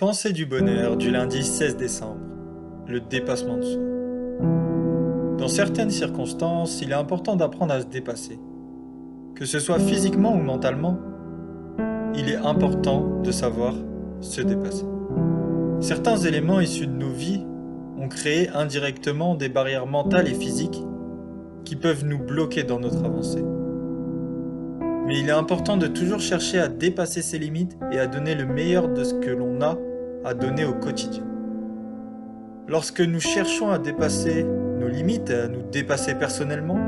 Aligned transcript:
Pensée 0.00 0.32
du 0.32 0.46
bonheur 0.46 0.96
du 0.96 1.10
lundi 1.10 1.44
16 1.44 1.76
décembre. 1.76 2.22
Le 2.86 3.00
dépassement 3.00 3.58
de 3.58 3.62
soi. 3.62 3.82
Dans 5.36 5.46
certaines 5.46 5.90
circonstances, 5.90 6.80
il 6.80 6.92
est 6.92 6.94
important 6.94 7.36
d'apprendre 7.36 7.74
à 7.74 7.82
se 7.82 7.86
dépasser. 7.86 8.40
Que 9.34 9.44
ce 9.44 9.58
soit 9.58 9.78
physiquement 9.78 10.34
ou 10.34 10.40
mentalement, 10.40 10.98
il 12.14 12.30
est 12.30 12.36
important 12.36 13.20
de 13.20 13.30
savoir 13.30 13.74
se 14.22 14.40
dépasser. 14.40 14.86
Certains 15.80 16.16
éléments 16.16 16.60
issus 16.60 16.86
de 16.86 16.96
nos 16.96 17.12
vies 17.12 17.44
ont 17.98 18.08
créé 18.08 18.48
indirectement 18.48 19.34
des 19.34 19.50
barrières 19.50 19.86
mentales 19.86 20.28
et 20.28 20.34
physiques 20.34 20.82
qui 21.66 21.76
peuvent 21.76 22.06
nous 22.06 22.20
bloquer 22.20 22.62
dans 22.62 22.80
notre 22.80 23.04
avancée. 23.04 23.44
Mais 25.06 25.18
il 25.18 25.28
est 25.28 25.32
important 25.32 25.76
de 25.76 25.88
toujours 25.88 26.20
chercher 26.20 26.58
à 26.58 26.68
dépasser 26.68 27.20
ses 27.20 27.38
limites 27.38 27.76
et 27.92 27.98
à 27.98 28.06
donner 28.06 28.34
le 28.34 28.46
meilleur 28.46 28.88
de 28.88 29.04
ce 29.04 29.12
que 29.12 29.28
l'on 29.28 29.60
a 29.60 29.76
à 30.24 30.34
donner 30.34 30.64
au 30.64 30.74
quotidien. 30.74 31.22
Lorsque 32.68 33.00
nous 33.00 33.20
cherchons 33.20 33.70
à 33.70 33.78
dépasser 33.78 34.44
nos 34.44 34.88
limites, 34.88 35.30
à 35.30 35.48
nous 35.48 35.62
dépasser 35.72 36.14
personnellement, 36.14 36.78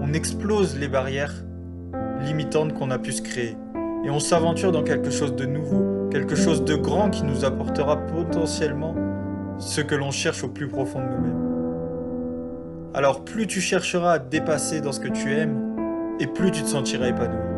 on 0.00 0.12
explose 0.12 0.78
les 0.78 0.88
barrières 0.88 1.34
limitantes 2.20 2.74
qu'on 2.74 2.90
a 2.90 2.98
pu 2.98 3.12
se 3.12 3.22
créer 3.22 3.56
et 4.04 4.10
on 4.10 4.20
s'aventure 4.20 4.72
dans 4.72 4.82
quelque 4.82 5.10
chose 5.10 5.34
de 5.34 5.44
nouveau, 5.44 6.08
quelque 6.10 6.36
chose 6.36 6.64
de 6.64 6.74
grand 6.74 7.10
qui 7.10 7.24
nous 7.24 7.44
apportera 7.44 7.96
potentiellement 8.06 8.94
ce 9.58 9.80
que 9.80 9.94
l'on 9.94 10.10
cherche 10.10 10.44
au 10.44 10.48
plus 10.48 10.68
profond 10.68 11.00
de 11.00 11.06
nous-mêmes. 11.06 11.48
Alors 12.94 13.24
plus 13.24 13.46
tu 13.46 13.60
chercheras 13.60 14.12
à 14.12 14.18
dépasser 14.18 14.80
dans 14.80 14.92
ce 14.92 15.00
que 15.00 15.08
tu 15.08 15.32
aimes, 15.32 15.68
et 16.20 16.26
plus 16.26 16.50
tu 16.50 16.62
te 16.62 16.68
sentiras 16.68 17.08
épanoui. 17.08 17.57